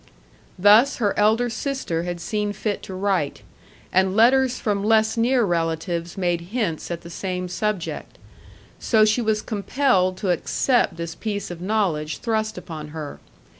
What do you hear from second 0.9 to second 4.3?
her elder sister had seen fit to write; and